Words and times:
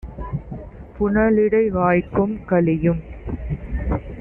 புனலிடை 0.95 1.61
வாய்க்கும் 1.69 2.35
கலியும் 2.45 3.01